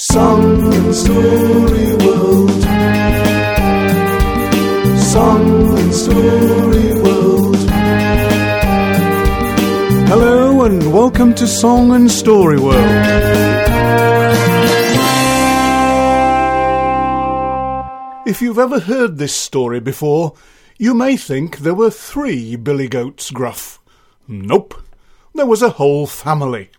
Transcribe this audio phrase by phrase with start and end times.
[0.00, 2.50] Song and Story World.
[4.96, 7.56] Song and Story World.
[10.06, 12.76] Hello and welcome to Song and Story World.
[18.24, 20.34] If you've ever heard this story before,
[20.78, 23.80] you may think there were three Billy Goats Gruff.
[24.28, 24.80] Nope,
[25.34, 26.70] there was a whole family.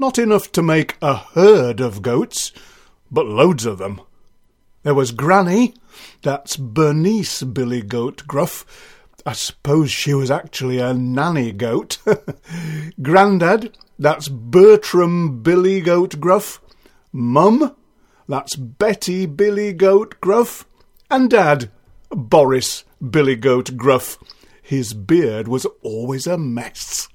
[0.00, 2.52] Not enough to make a herd of goats,
[3.10, 4.00] but loads of them.
[4.82, 5.74] There was Granny,
[6.22, 8.64] that's Bernice Billy Goat Gruff.
[9.26, 11.98] I suppose she was actually a nanny goat.
[13.02, 16.62] Grandad, that's Bertram Billy Goat Gruff.
[17.12, 17.76] Mum,
[18.26, 20.66] that's Betty Billy Goat Gruff.
[21.10, 21.70] And Dad,
[22.08, 24.16] Boris Billy Goat Gruff.
[24.62, 27.10] His beard was always a mess.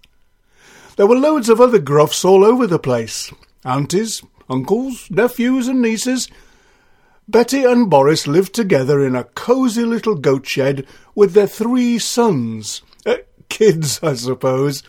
[0.95, 3.31] There were loads of other gruffs all over the place
[3.66, 6.30] aunties, uncles, nephews, and nieces.
[7.27, 12.81] Betty and Boris lived together in a cosy little goat shed with their three sons.
[13.06, 13.16] Uh,
[13.50, 14.84] kids, I suppose.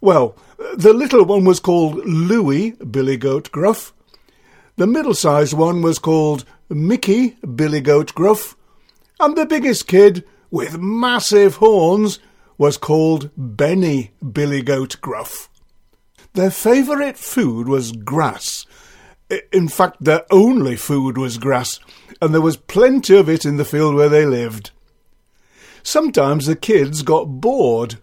[0.00, 0.36] Well,
[0.74, 3.94] the little one was called Louis Billy Goat Gruff.
[4.76, 8.56] The middle sized one was called Mickey Billy Goat Gruff.
[9.18, 12.18] And the biggest kid, with massive horns,
[12.56, 15.49] was called Benny Billy Goat Gruff.
[16.34, 18.66] Their favourite food was grass.
[19.52, 21.80] In fact, their only food was grass,
[22.20, 24.70] and there was plenty of it in the field where they lived.
[25.82, 27.96] Sometimes the kids got bored.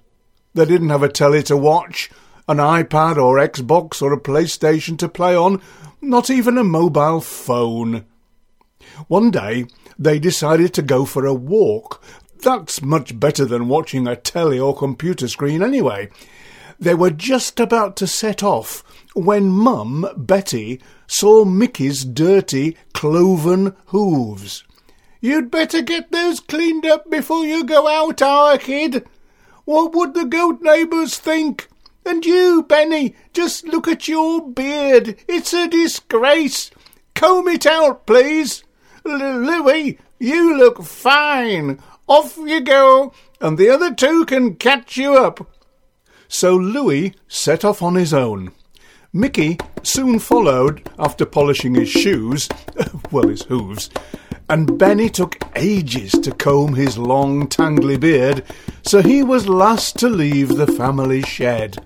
[0.53, 2.09] They didn't have a telly to watch,
[2.47, 5.61] an iPad or Xbox or a PlayStation to play on,
[6.01, 8.05] not even a mobile phone.
[9.07, 9.65] One day
[9.99, 12.03] they decided to go for a walk.
[12.41, 16.09] That's much better than watching a telly or computer screen anyway.
[16.79, 18.83] They were just about to set off
[19.13, 24.63] when Mum, Betty, saw Mickey's dirty, cloven hooves.
[25.19, 29.07] You'd better get those cleaned up before you go out, our kid.
[29.65, 31.67] What would the goat neighbours think?
[32.05, 35.17] And you, Benny, just look at your beard.
[35.27, 36.71] It's a disgrace.
[37.15, 38.63] Comb it out, please.
[39.05, 41.81] L- Louis, you look fine.
[42.07, 43.11] Off you go,
[43.41, 45.49] and the other two can catch you up.
[46.27, 48.51] So Louis set off on his own.
[49.13, 52.49] Mickey soon followed after polishing his shoes,
[53.11, 53.89] well, his hooves,
[54.49, 58.43] and Benny took ages to comb his long, tangly beard,
[58.83, 61.77] so he was last to leave the family shed.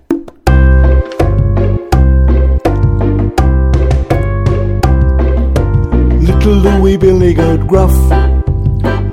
[6.20, 7.94] Little Louis Billy Goat Gruff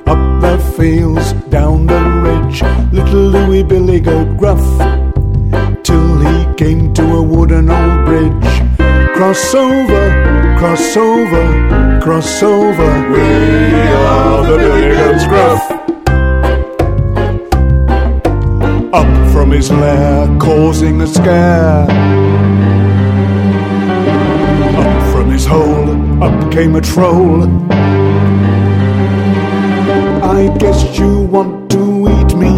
[0.07, 2.63] up the fields, down the ridge.
[2.91, 4.98] Little Louis Billy Goat Gruff
[6.59, 8.51] came to a wooden old bridge.
[9.15, 10.03] Cross over,
[10.59, 12.91] cross over, cross over.
[13.13, 13.21] We
[14.11, 15.71] are the Billy Gruff.
[18.93, 21.87] Up from his lair, causing a scare.
[24.83, 27.43] Up from his hole, up came a troll.
[30.37, 32.53] I guess you want to eat me.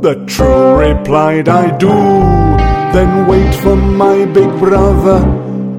[0.00, 2.75] The troll replied, I do.
[2.96, 5.18] Then wait for my big brother.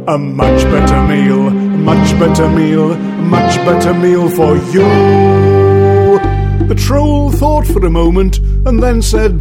[0.08, 4.88] A much better meal, much better meal, much better meal for you.
[6.68, 9.34] The troll thought for a moment and then said,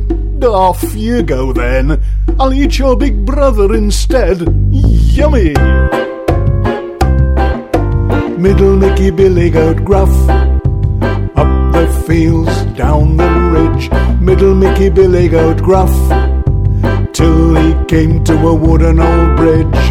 [0.43, 2.03] Off you go then.
[2.41, 4.41] I'll eat your big brother instead.
[4.71, 5.53] Yummy!
[8.39, 10.15] Middle Mickey Billy Goat Gruff
[11.37, 13.91] up the fields, down the ridge,
[14.23, 15.93] middle Mickey Billy Goat Gruff,
[17.17, 19.85] till he came to a wooden old bridge.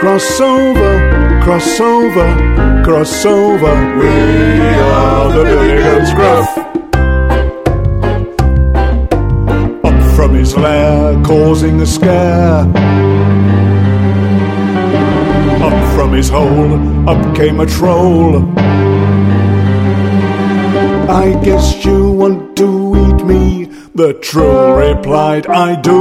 [0.00, 0.92] Cross over,
[1.44, 2.28] cross over,
[2.82, 6.50] cross over, we are the Billy Goats Gruff.
[9.84, 12.64] Up from his lair, causing a scare.
[15.68, 16.74] Up from his hole,
[17.06, 18.48] up came a troll.
[21.24, 22.71] I guess you want to
[23.32, 23.64] me.
[23.94, 26.00] The troll replied, I do.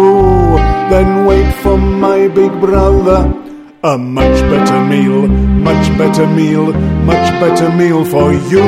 [0.91, 3.37] Then wait for my big brother.
[3.83, 6.71] A much better meal, much better meal,
[7.11, 8.67] much better meal for you.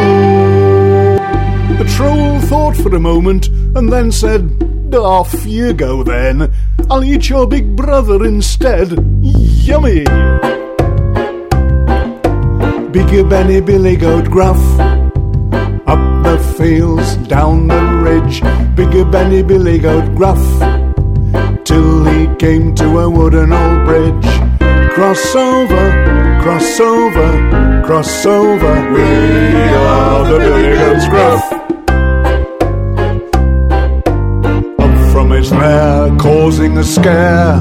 [1.77, 4.42] The troll thought for a moment and then said,
[4.94, 6.54] Off you go then.
[6.89, 8.89] I'll eat your big brother instead.
[9.21, 10.04] Yummy!
[12.92, 14.93] Bigger Benny Billy Goat Gruff
[16.38, 18.41] the fields, down the ridge,
[18.75, 20.44] bigger Benny Billy Goat Gruff,
[21.63, 24.30] till he came to a wooden old bridge.
[24.95, 25.85] Cross over,
[26.41, 28.74] cross over, cross over.
[28.94, 31.44] We are the Billy Goats Gruff.
[34.85, 37.57] Up from his lair, causing a scare.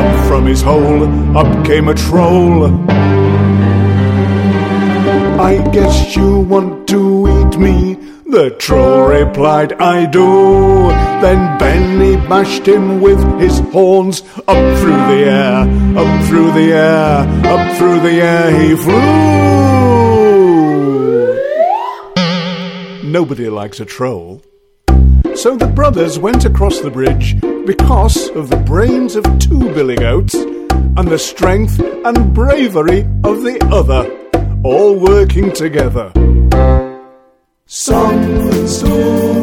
[0.00, 1.04] Up from his hole,
[1.38, 2.66] up came a troll.
[5.50, 7.94] I guess you want to eat me.
[8.24, 10.24] The troll replied, I do.
[11.24, 15.66] Then Benny bashed him with his horns up through the air,
[15.98, 19.00] up through the air, up through the air he flew.
[23.10, 24.42] Nobody likes a troll.
[25.34, 30.34] So the brothers went across the bridge because of the brains of two billy goats
[30.34, 34.19] and the strength and bravery of the other,
[34.62, 36.12] all working together.
[37.66, 39.39] Song and story